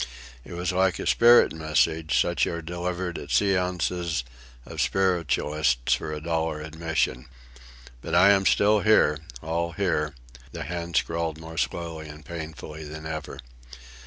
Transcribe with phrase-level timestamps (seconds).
[0.43, 4.23] It was like a "spirit message," such as are delivered at séances
[4.65, 7.27] of spiritualists for a dollar admission.
[8.01, 10.15] "But I am still here, all here,"
[10.53, 13.37] the hand scrawled more slowly and painfully than ever.